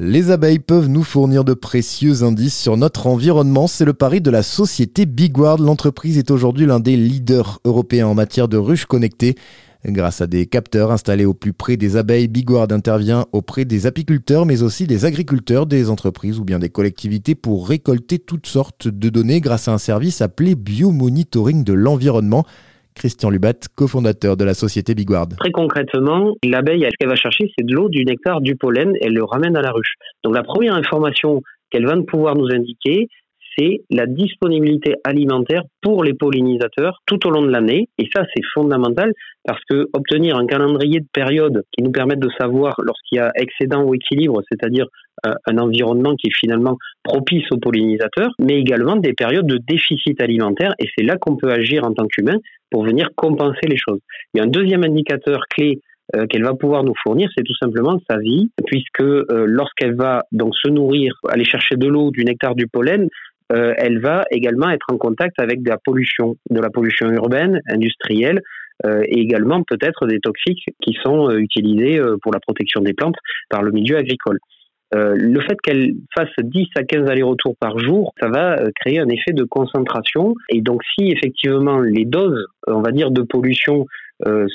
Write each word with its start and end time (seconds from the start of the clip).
Les 0.00 0.30
abeilles 0.30 0.60
peuvent 0.60 0.86
nous 0.86 1.02
fournir 1.02 1.42
de 1.42 1.54
précieux 1.54 2.22
indices 2.22 2.56
sur 2.56 2.76
notre 2.76 3.08
environnement. 3.08 3.66
C'est 3.66 3.84
le 3.84 3.94
pari 3.94 4.20
de 4.20 4.30
la 4.30 4.44
société 4.44 5.06
Bigward. 5.06 5.58
L'entreprise 5.58 6.18
est 6.18 6.30
aujourd'hui 6.30 6.66
l'un 6.66 6.78
des 6.78 6.96
leaders 6.96 7.58
européens 7.64 8.06
en 8.06 8.14
matière 8.14 8.46
de 8.46 8.56
ruches 8.56 8.86
connectées. 8.86 9.34
Grâce 9.84 10.20
à 10.20 10.28
des 10.28 10.46
capteurs 10.46 10.92
installés 10.92 11.24
au 11.24 11.34
plus 11.34 11.52
près 11.52 11.76
des 11.76 11.96
abeilles, 11.96 12.28
Bigward 12.28 12.72
intervient 12.72 13.26
auprès 13.32 13.64
des 13.64 13.86
apiculteurs, 13.86 14.46
mais 14.46 14.62
aussi 14.62 14.86
des 14.86 15.04
agriculteurs, 15.04 15.66
des 15.66 15.90
entreprises 15.90 16.38
ou 16.38 16.44
bien 16.44 16.60
des 16.60 16.70
collectivités 16.70 17.34
pour 17.34 17.68
récolter 17.68 18.20
toutes 18.20 18.46
sortes 18.46 18.86
de 18.86 19.08
données 19.08 19.40
grâce 19.40 19.66
à 19.66 19.72
un 19.72 19.78
service 19.78 20.22
appelé 20.22 20.54
biomonitoring 20.54 21.64
de 21.64 21.72
l'environnement. 21.72 22.46
Christian 22.98 23.30
Lubat, 23.30 23.54
cofondateur 23.74 24.36
de 24.36 24.44
la 24.44 24.54
société 24.54 24.94
Bigward. 24.94 25.36
Très 25.38 25.50
concrètement, 25.50 26.34
l'abeille, 26.44 26.82
ce 26.82 26.90
qu'elle 26.98 27.08
va 27.08 27.16
chercher, 27.16 27.50
c'est 27.56 27.64
de 27.64 27.72
l'eau, 27.72 27.88
du 27.88 28.04
nectar, 28.04 28.40
du 28.40 28.56
pollen, 28.56 28.92
elle 29.00 29.14
le 29.14 29.24
ramène 29.24 29.56
à 29.56 29.62
la 29.62 29.70
ruche. 29.70 29.94
Donc 30.24 30.34
la 30.34 30.42
première 30.42 30.74
information 30.74 31.42
qu'elle 31.70 31.86
va 31.86 31.96
pouvoir 32.06 32.34
nous 32.34 32.48
indiquer, 32.52 33.08
c'est 33.58 33.80
la 33.90 34.06
disponibilité 34.06 34.94
alimentaire 35.04 35.62
pour 35.82 36.04
les 36.04 36.14
pollinisateurs 36.14 37.00
tout 37.06 37.26
au 37.26 37.30
long 37.30 37.42
de 37.42 37.50
l'année. 37.50 37.88
Et 37.98 38.08
ça, 38.14 38.24
c'est 38.34 38.44
fondamental 38.54 39.12
parce 39.44 39.60
que 39.68 39.86
obtenir 39.92 40.36
un 40.36 40.46
calendrier 40.46 41.00
de 41.00 41.06
période 41.12 41.64
qui 41.72 41.82
nous 41.82 41.90
permette 41.90 42.20
de 42.20 42.30
savoir 42.38 42.74
lorsqu'il 42.84 43.16
y 43.16 43.20
a 43.20 43.32
excédent 43.34 43.82
ou 43.82 43.94
équilibre, 43.94 44.42
c'est-à-dire 44.50 44.86
euh, 45.26 45.32
un 45.46 45.58
environnement 45.58 46.14
qui 46.14 46.28
est 46.28 46.36
finalement 46.38 46.76
propice 47.02 47.44
aux 47.50 47.58
pollinisateurs, 47.58 48.30
mais 48.38 48.58
également 48.58 48.96
des 48.96 49.14
périodes 49.14 49.46
de 49.46 49.58
déficit 49.66 50.20
alimentaire. 50.20 50.74
Et 50.78 50.88
c'est 50.96 51.04
là 51.04 51.16
qu'on 51.16 51.36
peut 51.36 51.50
agir 51.50 51.84
en 51.84 51.92
tant 51.92 52.06
qu'humain 52.06 52.36
pour 52.70 52.84
venir 52.84 53.08
compenser 53.16 53.66
les 53.68 53.78
choses. 53.78 54.00
Il 54.34 54.38
y 54.38 54.40
a 54.40 54.44
un 54.44 54.48
deuxième 54.48 54.84
indicateur 54.84 55.40
clé 55.50 55.80
euh, 56.16 56.26
qu'elle 56.26 56.42
va 56.42 56.54
pouvoir 56.54 56.84
nous 56.84 56.94
fournir, 57.02 57.28
c'est 57.36 57.44
tout 57.44 57.56
simplement 57.60 57.98
sa 58.08 58.16
vie, 58.16 58.50
puisque 58.64 59.02
euh, 59.02 59.24
lorsqu'elle 59.44 59.94
va 59.94 60.24
donc 60.32 60.54
se 60.56 60.70
nourrir, 60.70 61.12
aller 61.28 61.44
chercher 61.44 61.76
de 61.76 61.86
l'eau, 61.86 62.10
du 62.10 62.24
nectar, 62.24 62.54
du 62.54 62.66
pollen, 62.66 63.08
euh, 63.52 63.72
elle 63.76 63.98
va 64.00 64.24
également 64.30 64.68
être 64.70 64.86
en 64.92 64.98
contact 64.98 65.40
avec 65.40 65.62
de 65.62 65.70
la 65.70 65.78
pollution, 65.78 66.36
de 66.50 66.60
la 66.60 66.70
pollution 66.70 67.10
urbaine, 67.10 67.60
industrielle, 67.68 68.42
euh, 68.86 69.02
et 69.06 69.20
également 69.20 69.62
peut-être 69.62 70.06
des 70.06 70.20
toxiques 70.20 70.64
qui 70.82 70.96
sont 71.02 71.30
euh, 71.30 71.38
utilisés 71.38 72.00
pour 72.22 72.32
la 72.32 72.40
protection 72.40 72.80
des 72.80 72.92
plantes 72.92 73.16
par 73.48 73.62
le 73.62 73.72
milieu 73.72 73.96
agricole. 73.96 74.38
le 74.92 75.40
fait 75.40 75.60
qu'elle 75.62 75.94
fasse 76.16 76.32
10 76.38 76.68
à 76.76 76.82
15 76.82 77.10
allers-retours 77.10 77.56
par 77.58 77.78
jour, 77.78 78.12
ça 78.20 78.28
va 78.28 78.56
créer 78.80 79.00
un 79.00 79.08
effet 79.08 79.32
de 79.32 79.44
concentration. 79.44 80.34
Et 80.48 80.60
donc, 80.62 80.80
si 80.94 81.10
effectivement 81.10 81.80
les 81.80 82.04
doses, 82.04 82.46
on 82.66 82.80
va 82.80 82.92
dire, 82.92 83.10
de 83.10 83.22
pollution 83.22 83.86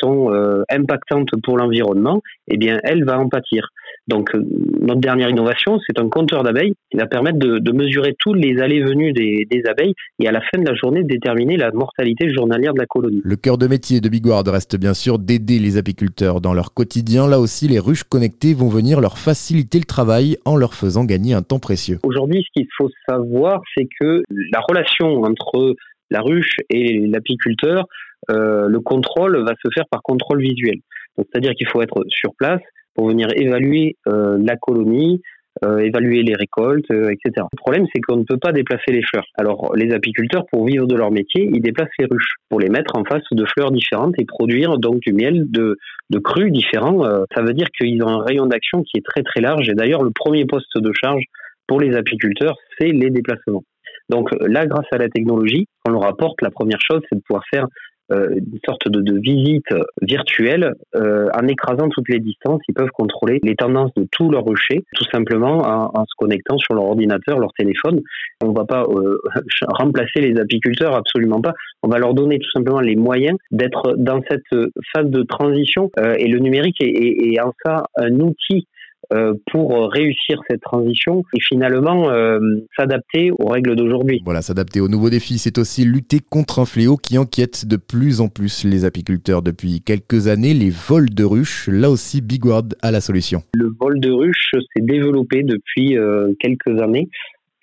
sont 0.00 0.32
impactantes 0.70 1.30
pour 1.42 1.58
l'environnement, 1.58 2.22
eh 2.48 2.56
bien, 2.56 2.80
elle 2.84 3.04
va 3.04 3.18
en 3.18 3.28
pâtir. 3.28 3.68
Donc, 4.06 4.34
euh, 4.34 4.44
notre 4.80 5.00
dernière 5.00 5.30
innovation, 5.30 5.78
c'est 5.86 5.98
un 5.98 6.08
compteur 6.08 6.42
d'abeilles 6.42 6.74
qui 6.90 6.98
va 6.98 7.06
permettre 7.06 7.38
de, 7.38 7.72
mesurer 7.72 8.14
tous 8.18 8.34
les 8.34 8.60
allées-venues 8.60 9.12
des, 9.12 9.62
abeilles 9.68 9.94
et 10.20 10.28
à 10.28 10.32
la 10.32 10.40
fin 10.40 10.60
de 10.60 10.68
la 10.68 10.74
journée 10.74 11.02
déterminer 11.02 11.56
la 11.56 11.72
mortalité 11.72 12.32
journalière 12.32 12.74
de 12.74 12.78
la 12.78 12.86
colonie. 12.86 13.20
Le 13.24 13.36
cœur 13.36 13.58
de 13.58 13.66
métier 13.66 14.00
de 14.00 14.08
Bigward 14.08 14.46
reste 14.46 14.78
bien 14.78 14.94
sûr 14.94 15.18
d'aider 15.18 15.58
les 15.58 15.78
apiculteurs 15.78 16.40
dans 16.40 16.52
leur 16.52 16.74
quotidien. 16.74 17.26
Là 17.26 17.40
aussi, 17.40 17.66
les 17.66 17.78
ruches 17.78 18.04
connectées 18.04 18.54
vont 18.54 18.68
venir 18.68 19.00
leur 19.00 19.18
faciliter 19.18 19.78
le 19.78 19.84
travail 19.84 20.36
en 20.44 20.56
leur 20.56 20.74
faisant 20.74 21.04
gagner 21.04 21.32
un 21.34 21.42
temps 21.42 21.58
précieux. 21.58 21.98
Aujourd'hui, 22.04 22.44
ce 22.46 22.60
qu'il 22.60 22.68
faut 22.76 22.90
savoir, 23.08 23.62
c'est 23.74 23.88
que 24.00 24.22
la 24.52 24.60
relation 24.60 25.22
entre 25.22 25.74
la 26.10 26.20
ruche 26.20 26.56
et 26.70 27.06
l'apiculteur, 27.06 27.86
euh, 28.30 28.68
le 28.68 28.80
contrôle 28.80 29.42
va 29.44 29.54
se 29.62 29.70
faire 29.74 29.84
par 29.90 30.02
contrôle 30.02 30.40
visuel. 30.40 30.76
C'est-à-dire 31.16 31.52
qu'il 31.52 31.68
faut 31.68 31.82
être 31.82 32.04
sur 32.08 32.34
place, 32.36 32.60
pour 32.94 33.08
venir 33.08 33.28
évaluer 33.34 33.96
euh, 34.06 34.38
la 34.40 34.56
colonie, 34.56 35.20
euh, 35.64 35.78
évaluer 35.78 36.22
les 36.22 36.34
récoltes, 36.34 36.90
euh, 36.90 37.10
etc. 37.10 37.46
Le 37.52 37.56
problème, 37.56 37.86
c'est 37.94 38.00
qu'on 38.00 38.16
ne 38.16 38.24
peut 38.24 38.38
pas 38.38 38.52
déplacer 38.52 38.90
les 38.90 39.02
fleurs. 39.02 39.26
Alors, 39.36 39.74
les 39.76 39.92
apiculteurs, 39.92 40.46
pour 40.50 40.66
vivre 40.66 40.86
de 40.86 40.96
leur 40.96 41.10
métier, 41.10 41.48
ils 41.52 41.60
déplacent 41.60 41.94
les 41.98 42.06
ruches 42.06 42.34
pour 42.48 42.60
les 42.60 42.68
mettre 42.68 42.96
en 42.96 43.04
face 43.04 43.22
de 43.30 43.44
fleurs 43.46 43.70
différentes 43.70 44.14
et 44.18 44.24
produire 44.24 44.78
donc 44.78 45.00
du 45.00 45.12
miel 45.12 45.50
de, 45.50 45.76
de 46.10 46.48
différents. 46.48 47.04
ça 47.34 47.42
veut 47.42 47.52
dire 47.52 47.68
qu'ils 47.78 48.02
ont 48.02 48.08
un 48.08 48.22
rayon 48.22 48.46
d'action 48.46 48.82
qui 48.82 48.98
est 48.98 49.04
très 49.04 49.22
très 49.22 49.40
large. 49.40 49.68
Et 49.68 49.74
d'ailleurs, 49.74 50.02
le 50.02 50.10
premier 50.10 50.44
poste 50.44 50.76
de 50.76 50.92
charge 50.92 51.24
pour 51.66 51.80
les 51.80 51.96
apiculteurs, 51.96 52.56
c'est 52.78 52.88
les 52.88 53.10
déplacements. 53.10 53.62
Donc 54.08 54.30
là, 54.40 54.66
grâce 54.66 54.86
à 54.92 54.98
la 54.98 55.08
technologie, 55.08 55.66
on 55.86 55.92
leur 55.92 56.04
apporte 56.04 56.42
la 56.42 56.50
première 56.50 56.80
chose, 56.80 57.00
c'est 57.08 57.16
de 57.16 57.22
pouvoir 57.26 57.44
faire 57.50 57.66
une 58.10 58.58
sorte 58.66 58.88
de, 58.88 59.00
de 59.00 59.18
visite 59.18 59.66
virtuelle 60.02 60.72
euh, 60.94 61.28
en 61.34 61.46
écrasant 61.46 61.88
toutes 61.88 62.08
les 62.08 62.20
distances. 62.20 62.60
Ils 62.68 62.74
peuvent 62.74 62.92
contrôler 62.92 63.40
les 63.42 63.54
tendances 63.54 63.92
de 63.96 64.06
tous 64.10 64.30
leurs 64.30 64.44
ruchers, 64.44 64.84
tout 64.94 65.04
simplement 65.12 65.62
en, 65.62 66.04
se 66.04 66.14
connectant 66.18 66.58
sur 66.58 66.74
leur 66.74 66.84
ordinateur, 66.84 67.38
leur 67.38 67.52
téléphone. 67.54 68.00
On 68.42 68.50
ne 68.50 68.56
va 68.56 68.64
pas 68.64 68.82
euh, 68.82 69.18
remplacer 69.68 70.20
les 70.20 70.38
apiculteurs, 70.38 70.94
absolument 70.94 71.40
pas. 71.40 71.52
On 71.82 71.88
va 71.88 71.98
leur 71.98 72.14
donner 72.14 72.38
tout 72.38 72.50
simplement 72.52 72.80
les 72.80 72.96
moyens 72.96 73.38
d'être 73.50 73.94
dans 73.96 74.20
cette 74.28 74.70
phase 74.94 75.10
de 75.10 75.22
transition. 75.22 75.90
et 76.18 76.28
le 76.28 76.38
numérique 76.38 76.80
est, 76.80 76.88
est, 76.88 77.34
est 77.34 77.40
en 77.40 77.52
ça 77.64 77.84
un 77.96 78.20
outil 78.20 78.66
euh, 79.12 79.34
pour 79.50 79.90
réussir 79.90 80.40
cette 80.48 80.60
transition 80.60 81.22
et 81.34 81.40
finalement 81.40 82.10
euh, 82.10 82.38
s'adapter 82.76 83.30
aux 83.38 83.48
règles 83.48 83.76
d'aujourd'hui. 83.76 84.20
Voilà, 84.24 84.42
s'adapter 84.42 84.80
aux 84.80 84.88
nouveaux 84.88 85.10
défis, 85.10 85.38
c'est 85.38 85.58
aussi 85.58 85.84
lutter 85.84 86.20
contre 86.20 86.58
un 86.58 86.64
fléau 86.64 86.96
qui 86.96 87.16
inquiète 87.16 87.66
de 87.66 87.76
plus 87.76 88.20
en 88.20 88.28
plus 88.28 88.64
les 88.64 88.84
apiculteurs 88.84 89.42
depuis 89.42 89.80
quelques 89.80 90.28
années, 90.28 90.54
les 90.54 90.70
vols 90.70 91.10
de 91.10 91.24
ruches. 91.24 91.68
Là 91.68 91.90
aussi, 91.90 92.20
Bigward 92.20 92.74
a 92.82 92.90
la 92.90 93.00
solution. 93.00 93.42
Le 93.54 93.72
vol 93.80 94.00
de 94.00 94.10
ruches 94.10 94.52
s'est 94.52 94.82
développé 94.82 95.42
depuis 95.42 95.98
euh, 95.98 96.32
quelques 96.40 96.80
années 96.80 97.08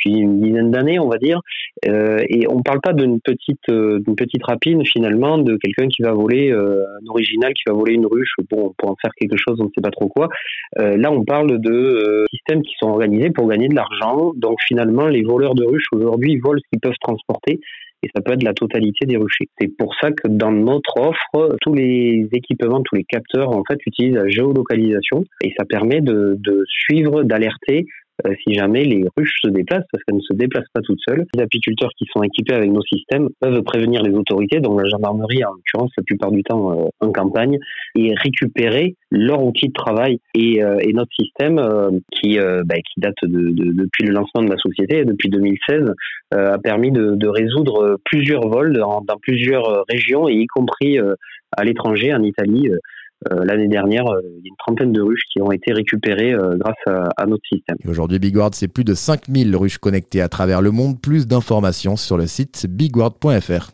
depuis 0.03 0.19
une 0.19 0.41
dizaine 0.41 0.71
d'années, 0.71 0.99
on 0.99 1.07
va 1.07 1.17
dire. 1.17 1.41
Euh, 1.87 2.19
et 2.29 2.47
on 2.49 2.57
ne 2.57 2.63
parle 2.63 2.81
pas 2.81 2.93
d'une 2.93 3.19
petite, 3.21 3.69
euh, 3.69 3.99
petite 4.17 4.43
rapine 4.43 4.85
finalement, 4.85 5.37
de 5.37 5.57
quelqu'un 5.57 5.87
qui 5.87 6.01
va 6.01 6.11
voler 6.11 6.51
euh, 6.51 6.83
un 7.01 7.09
original, 7.09 7.53
qui 7.53 7.63
va 7.67 7.73
voler 7.73 7.93
une 7.93 8.05
ruche 8.05 8.33
pour, 8.49 8.75
pour 8.77 8.91
en 8.91 8.95
faire 9.01 9.11
quelque 9.19 9.37
chose, 9.37 9.59
on 9.59 9.65
ne 9.65 9.69
sait 9.75 9.81
pas 9.81 9.91
trop 9.91 10.07
quoi. 10.07 10.29
là, 10.77 11.11
on 11.11 11.23
parle 11.23 11.59
de 11.59 12.25
systèmes 12.29 12.61
qui 12.61 12.73
sont 12.79 12.89
organisés 12.89 13.29
pour 13.29 13.47
gagner 13.47 13.67
de 13.67 13.75
l'argent. 13.75 14.31
Donc 14.35 14.57
finalement, 14.67 15.07
les 15.07 15.23
voleurs 15.23 15.55
de 15.55 15.63
ruches 15.63 15.87
aujourd'hui 15.91 16.37
volent 16.37 16.59
ce 16.59 16.69
qu'ils 16.69 16.79
peuvent 16.79 16.99
transporter 17.01 17.59
et 18.03 18.09
ça 18.15 18.21
peut 18.21 18.33
être 18.33 18.43
la 18.43 18.53
totalité 18.53 19.05
des 19.05 19.17
ruchers. 19.17 19.49
C'est 19.59 19.69
pour 19.77 19.93
ça 20.01 20.11
que 20.11 20.27
dans 20.27 20.51
notre 20.51 20.97
offre, 20.97 21.55
tous 21.61 21.73
les 21.73 22.27
équipements, 22.31 22.81
tous 22.81 22.95
les 22.95 23.03
capteurs 23.03 23.49
en 23.49 23.63
fait 23.67 23.77
utilisent 23.85 24.15
la 24.15 24.27
géolocalisation 24.27 25.23
et 25.43 25.53
ça 25.57 25.65
permet 25.65 26.01
de, 26.01 26.37
suivre, 26.67 27.23
d'alerter 27.23 27.85
si 28.43 28.53
jamais 28.53 28.83
les 28.83 29.05
ruches 29.17 29.35
se 29.43 29.49
déplacent, 29.49 29.85
parce 29.91 30.03
qu'elles 30.03 30.17
ne 30.17 30.21
se 30.21 30.33
déplacent 30.33 30.69
pas 30.73 30.81
toutes 30.81 30.99
seules. 31.07 31.25
Les 31.35 31.43
apiculteurs 31.43 31.91
qui 31.97 32.05
sont 32.13 32.23
équipés 32.23 32.53
avec 32.53 32.71
nos 32.71 32.81
systèmes 32.83 33.29
peuvent 33.39 33.61
prévenir 33.63 34.01
les 34.03 34.13
autorités, 34.13 34.59
donc 34.59 34.81
la 34.81 34.89
gendarmerie 34.89 35.43
en 35.43 35.51
l'occurrence 35.51 35.91
la 35.97 36.03
plupart 36.03 36.31
du 36.31 36.43
temps 36.43 36.71
euh, 36.71 36.85
en 36.99 37.11
campagne, 37.11 37.57
et 37.95 38.13
récupérer 38.15 38.95
leur 39.11 39.43
outil 39.43 39.67
de 39.67 39.73
travail 39.73 40.19
et, 40.35 40.63
euh, 40.63 40.77
notre 40.93 41.13
système 41.17 41.57
qui, 42.11 42.37
bah, 42.37 42.75
qui 42.75 42.99
date 42.99 43.15
de, 43.23 43.51
de, 43.51 43.71
depuis 43.71 44.05
le 44.05 44.13
lancement 44.13 44.43
de 44.43 44.49
la 44.49 44.57
société, 44.57 45.05
depuis 45.05 45.29
2016, 45.29 45.93
a 46.31 46.57
permis 46.57 46.91
de, 46.91 47.15
de, 47.15 47.27
résoudre 47.27 47.97
plusieurs 48.03 48.45
vols 48.49 48.73
dans, 48.73 49.01
dans, 49.01 49.17
plusieurs 49.21 49.85
régions, 49.89 50.27
et 50.27 50.33
y 50.33 50.47
compris 50.47 50.99
à 50.99 51.63
l'étranger, 51.63 52.13
en 52.13 52.23
Italie. 52.23 52.69
Euh, 53.29 53.45
l'année 53.45 53.67
dernière, 53.67 54.07
euh, 54.07 54.19
il 54.23 54.45
y 54.45 54.47
a 54.47 54.49
une 54.49 54.55
trentaine 54.57 54.91
de 54.91 55.01
ruches 55.01 55.25
qui 55.31 55.41
ont 55.41 55.51
été 55.51 55.73
récupérées 55.73 56.33
euh, 56.33 56.57
grâce 56.57 57.09
à, 57.17 57.25
notre 57.27 57.45
système. 57.45 57.77
Aujourd'hui, 57.87 58.17
Bigward, 58.17 58.55
c'est 58.55 58.67
plus 58.67 58.83
de 58.83 58.95
5000 58.95 59.55
ruches 59.55 59.77
connectées 59.77 60.21
à 60.21 60.29
travers 60.29 60.61
le 60.61 60.71
monde. 60.71 60.99
Plus 60.99 61.27
d'informations 61.27 61.95
sur 61.97 62.17
le 62.17 62.25
site 62.25 62.65
bigward.fr. 62.67 63.69